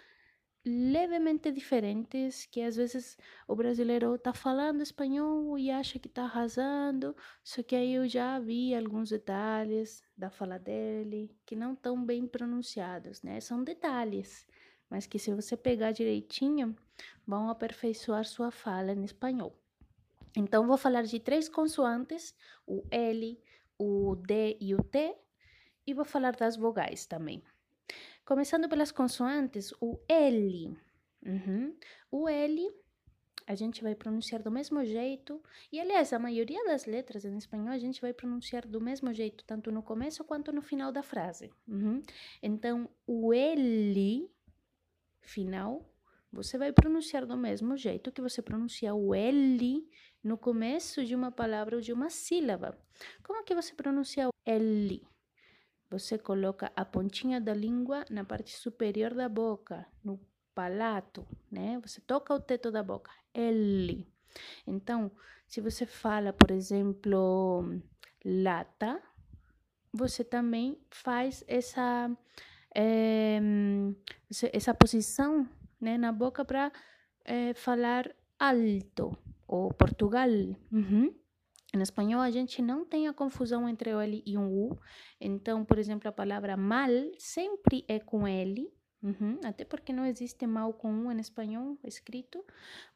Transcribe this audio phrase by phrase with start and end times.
[0.64, 3.16] levemente diferentes, que às vezes
[3.48, 8.38] o brasileiro está falando espanhol e acha que está arrasando, só que aí eu já
[8.38, 13.40] vi alguns detalhes da fala dele que não estão bem pronunciados, né?
[13.40, 14.46] São detalhes,
[14.90, 16.76] mas que se você pegar direitinho,
[17.26, 19.56] vão aperfeiçoar sua fala em espanhol.
[20.36, 22.34] Então, vou falar de três consoantes,
[22.66, 23.40] o L,
[23.78, 25.16] o D e o T,
[25.86, 27.42] e vou falar das vogais também.
[28.24, 30.76] Começando pelas consoantes, o L.
[31.24, 31.76] Uhum.
[32.10, 32.70] O L
[33.50, 35.42] a gente vai pronunciar do mesmo jeito.
[35.72, 39.44] E, aliás, a maioria das letras em espanhol a gente vai pronunciar do mesmo jeito,
[39.44, 41.50] tanto no começo quanto no final da frase.
[41.66, 42.00] Uhum.
[42.40, 44.30] Então, o L
[45.20, 45.90] final,
[46.32, 49.88] você vai pronunciar do mesmo jeito que você pronuncia o L
[50.22, 52.78] no começo de uma palavra ou de uma sílaba.
[53.22, 55.06] Como que você pronuncia o L?
[55.90, 60.20] Você coloca a pontinha da língua na parte superior da boca, no
[60.54, 61.80] palato, né?
[61.82, 63.10] Você toca o teto da boca.
[63.34, 64.06] L.
[64.66, 65.10] Então,
[65.46, 67.80] se você fala, por exemplo,
[68.24, 69.02] lata,
[69.92, 72.08] você também faz essa
[72.74, 73.40] é,
[74.52, 75.48] essa posição
[75.80, 76.72] né, na boca para
[77.24, 79.16] é, falar alto
[79.46, 80.28] ou Portugal.
[80.72, 81.14] Uhum.
[81.72, 84.78] Em espanhol, a gente não tem a confusão entre o L e um U.
[85.20, 88.68] Então, por exemplo, a palavra mal sempre é com L,
[89.02, 92.44] uhum, até porque não existe mal com U em espanhol escrito.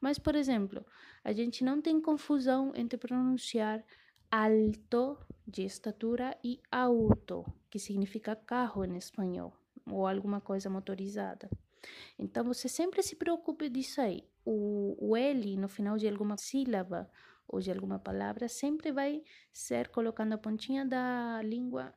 [0.01, 0.85] Mas, por exemplo,
[1.23, 3.85] a gente não tem confusão entre pronunciar
[4.29, 11.49] alto, de estatura, e auto, que significa carro em espanhol, ou alguma coisa motorizada.
[12.19, 14.25] Então, você sempre se preocupe disso aí.
[14.45, 17.11] O, o L no final de alguma sílaba
[17.47, 19.23] ou de alguma palavra, sempre vai
[19.53, 21.95] ser colocando a pontinha da língua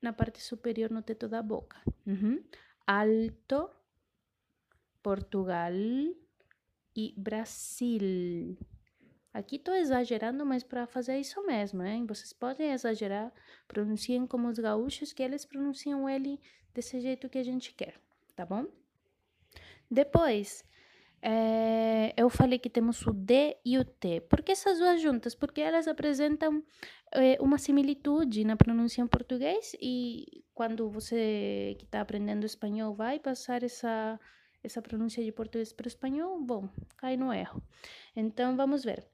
[0.00, 1.80] na parte superior no teto da boca.
[2.06, 2.42] Uhum.
[2.86, 3.70] Alto,
[5.02, 5.72] Portugal
[6.94, 8.58] e Brasil.
[9.32, 12.04] Aqui estou exagerando, mas para fazer isso mesmo, hein?
[12.06, 13.32] Vocês podem exagerar,
[13.66, 16.38] pronunciem como os gaúchos, que eles pronunciam L
[16.74, 17.94] desse jeito que a gente quer,
[18.36, 18.66] tá bom?
[19.90, 20.64] Depois,
[21.22, 24.20] é, eu falei que temos o D e o T.
[24.22, 25.34] Por que essas duas juntas?
[25.34, 26.62] Porque elas apresentam
[27.12, 33.20] é, uma similitude na pronúncia em português e quando você que está aprendendo espanhol vai
[33.20, 34.18] passar essa,
[34.64, 37.62] essa pronúncia de português para o espanhol, bom, cai no erro.
[38.16, 39.11] Então, vamos ver.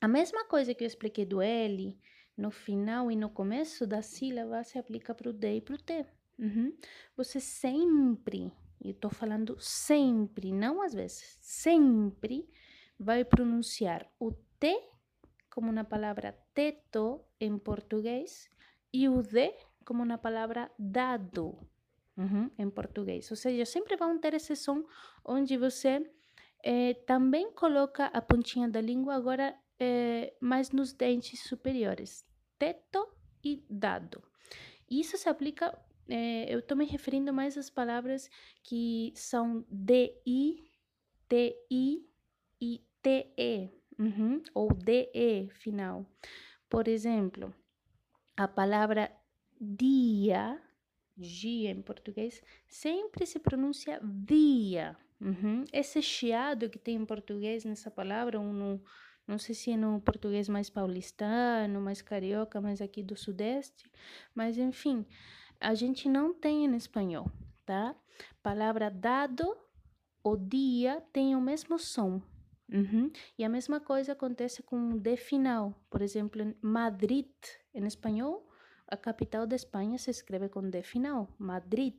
[0.00, 1.98] A mesma coisa que eu expliquei do L,
[2.36, 5.78] no final e no começo da sílaba, se aplica para o D e para o
[5.78, 6.06] T.
[6.38, 6.76] Uhum.
[7.16, 8.52] Você sempre
[8.82, 12.48] e estou falando sempre, não às vezes, sempre
[12.98, 14.80] vai pronunciar o T
[15.50, 18.48] como na palavra teto em português
[18.92, 21.58] e o D como na palavra dado
[22.16, 23.30] uhum, em português.
[23.30, 24.84] Ou seja, sempre vão ter esse som
[25.24, 26.10] onde você
[26.62, 32.26] eh, também coloca a pontinha da língua agora eh, mais nos dentes superiores.
[32.58, 33.08] Teto
[33.44, 34.22] e dado.
[34.88, 35.76] Isso se aplica
[36.08, 38.30] é, eu estou me referindo mais às palavras
[38.62, 40.64] que são DI,
[41.28, 42.08] TI
[42.60, 46.06] e TE, uhum, ou DE final.
[46.68, 47.52] Por exemplo,
[48.36, 49.10] a palavra
[49.60, 50.60] dia,
[51.16, 54.96] dia em português, sempre se pronuncia dia.
[55.20, 55.64] Uhum.
[55.72, 58.84] Esse chiado que tem em português nessa palavra, um, no,
[59.26, 63.90] não sei se é no português mais paulistano, mais carioca, mais aqui do sudeste,
[64.34, 65.04] mas enfim,
[65.60, 67.30] a gente não tem em espanhol,
[67.64, 67.94] tá?
[68.42, 69.56] Palavra dado,
[70.22, 72.22] o dia tem o mesmo som.
[72.72, 73.10] Uhum.
[73.38, 75.74] E a mesma coisa acontece com o D final.
[75.88, 77.30] Por exemplo, em Madrid,
[77.72, 78.48] em espanhol,
[78.88, 81.94] a capital da Espanha se escreve com D final, Madrid.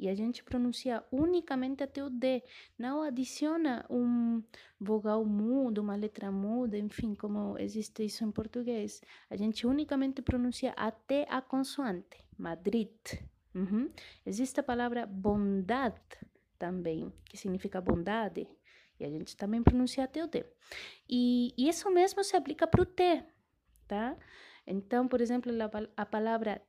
[0.00, 2.42] E a gente pronuncia unicamente até o D,
[2.78, 4.42] não adiciona um
[4.80, 9.02] vogal mudo, uma letra muda, enfim, como existe isso em português.
[9.28, 12.88] A gente unicamente pronuncia até a consoante, Madrid.
[13.54, 13.90] Uhum.
[14.24, 16.00] Existe a palavra bondade
[16.58, 18.48] também, que significa bondade,
[18.98, 20.46] e a gente também pronuncia até o D.
[21.06, 23.22] E, e isso mesmo se aplica para o T,
[23.86, 24.16] tá?
[24.66, 26.62] Então, por exemplo, a, a palavra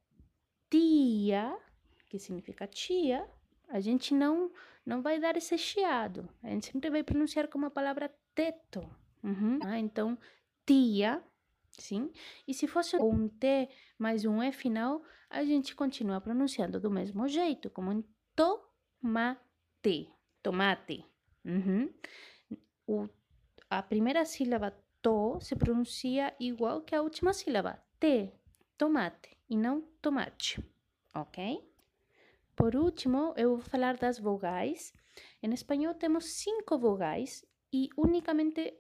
[0.70, 1.58] tia,
[2.12, 3.26] que significa tia,
[3.70, 4.52] a gente não
[4.86, 6.28] não vai dar esse chiado.
[6.44, 8.82] A gente sempre vai pronunciar como a palavra teto.
[9.24, 9.60] Uhum.
[9.64, 10.18] Ah, então,
[10.66, 11.24] tia,
[11.72, 12.12] sim?
[12.46, 17.30] E se fosse um T mais um E final, a gente continua pronunciando do mesmo
[17.30, 18.04] jeito, como em
[18.36, 20.12] tomate.
[20.44, 21.06] Tomate.
[21.46, 21.94] Uhum.
[22.86, 23.08] O,
[23.70, 24.72] a primeira sílaba
[25.02, 28.34] to se pronuncia igual que a última sílaba, T,
[28.78, 30.62] tomate, e não tomate,
[31.16, 31.71] ok?
[32.62, 34.94] Por último, eu vou falar das vogais.
[35.42, 37.44] Em espanhol temos cinco vogais
[37.74, 38.72] e unicamente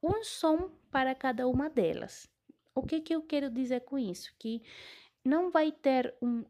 [0.00, 2.30] um som para cada uma delas.
[2.72, 4.32] O que, que eu quero dizer com isso?
[4.38, 4.62] Que
[5.24, 6.44] não vai ter um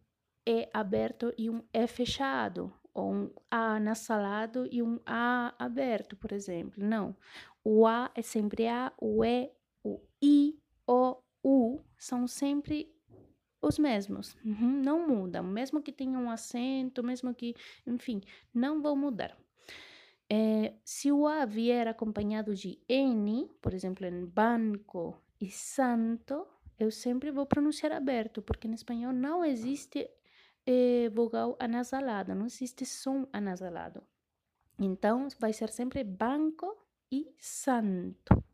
[0.46, 6.32] E aberto e um E fechado, ou um A nasalado e um A aberto, por
[6.32, 6.84] exemplo.
[6.84, 7.16] Não.
[7.64, 9.50] O A é sempre A, o E,
[9.82, 12.94] o I, o U são sempre
[13.60, 14.37] os mesmos.
[14.44, 15.44] Uhum, não mudam.
[15.44, 17.55] Mesmo que tenham um acento, mesmo que.
[17.87, 18.20] Enfim,
[18.55, 19.37] não vão mudar.
[20.31, 26.46] É, se o A vier acompanhado de N, por exemplo, em banco e santo,
[26.78, 30.08] eu sempre vou pronunciar aberto, porque em espanhol não existe
[30.66, 34.02] eh, vogal anasalada, não existe som anasalado.
[34.78, 36.76] Então, vai ser sempre banco
[37.11, 38.44] e santo.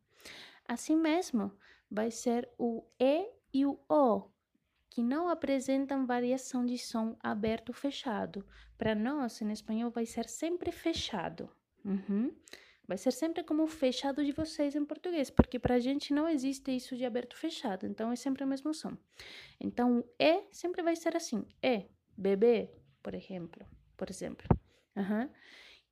[0.67, 1.53] Assim mesmo,
[1.91, 4.31] vai ser o E e o O,
[4.94, 8.46] que não apresentam variação de som aberto ou fechado.
[8.79, 11.50] Para nós, em espanhol, vai ser sempre fechado.
[11.85, 12.32] Uhum.
[12.87, 16.70] Vai ser sempre como fechado de vocês em português, porque para a gente não existe
[16.70, 18.96] isso de aberto fechado, então é sempre o mesmo som.
[19.58, 22.70] Então, o E sempre vai ser assim, E, bebê,
[23.02, 23.67] por exemplo,
[23.97, 24.47] por exemplo.
[24.94, 25.29] Uhum.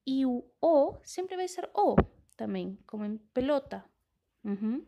[0.06, 1.96] E o O sempre vai ser O
[2.36, 3.84] também, como em pelota.
[4.44, 4.86] Uhum.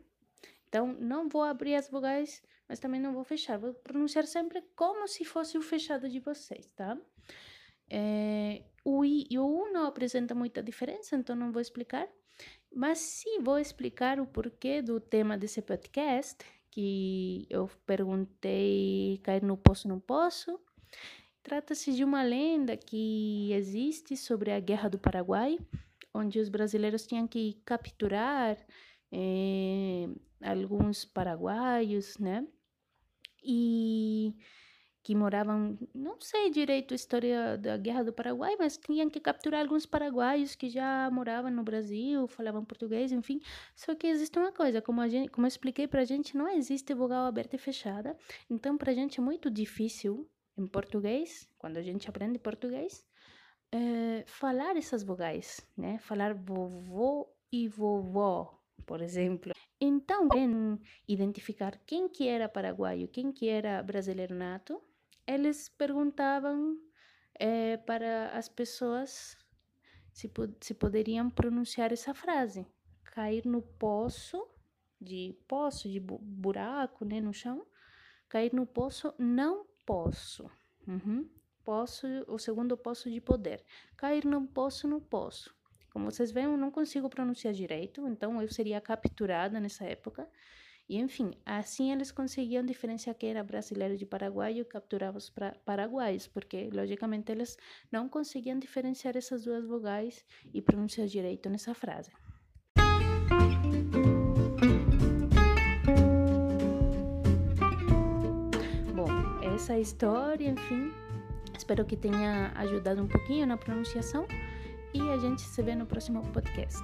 [0.75, 3.57] Então, não vou abrir as vogais, mas também não vou fechar.
[3.57, 6.97] Vou pronunciar sempre como se fosse o fechado de vocês, tá?
[7.89, 12.09] É, o I e o U não apresentam muita diferença, então não vou explicar.
[12.69, 19.55] Mas sim vou explicar o porquê do tema desse podcast, que eu perguntei cair no
[19.55, 20.59] poço, não posso.
[21.41, 25.57] Trata-se de uma lenda que existe sobre a Guerra do Paraguai,
[26.13, 28.57] onde os brasileiros tinham que capturar
[29.09, 30.09] eh,
[30.45, 32.47] alguns paraguaios, né?
[33.43, 34.33] E
[35.05, 39.61] que moravam, não sei direito a história da Guerra do Paraguai, mas tinham que capturar
[39.61, 43.39] alguns paraguaios que já moravam no Brasil, falavam português, enfim.
[43.75, 46.91] Só que existe uma coisa, como, a gente, como eu expliquei pra gente, não existe
[46.95, 48.17] vogal aberta e fechada.
[48.49, 50.27] Então, pra gente é muito difícil
[50.57, 53.05] em português, quando a gente aprende português,
[53.71, 55.99] é, falar essas vogais, né?
[55.99, 59.53] Falar vovô e vovó, por exemplo.
[59.79, 60.27] Então,
[61.07, 64.81] identificar quem que era paraguaio, quem que era brasileiro nato,
[65.27, 66.79] eles perguntavam
[67.37, 69.37] é, para as pessoas
[70.13, 72.65] se, se poderiam pronunciar essa frase.
[73.03, 74.47] Cair no poço,
[74.99, 77.65] de poço, de buraco, né, no chão.
[78.27, 80.49] Cair no poço não posso.
[80.87, 81.29] Uhum.
[81.63, 83.63] Posso, o segundo poço de poder.
[83.97, 85.54] Cair no poço, no poço.
[85.95, 90.27] Como vocês veem, eu não consigo pronunciar direito, então eu seria capturada nessa época.
[90.89, 95.31] E enfim, assim eles conseguiam diferenciar quem era brasileiro de paraguaio e capturavam os
[95.63, 97.57] paraguaios, porque logicamente eles
[97.89, 102.11] não conseguiam diferenciar essas duas vogais e pronunciar direito nessa frase.
[109.55, 110.91] essa é história, enfim.
[111.57, 114.27] Espero que tenha ajudado um pouquinho na pronunciação
[114.95, 116.81] e a gente se vê no próximo podcast.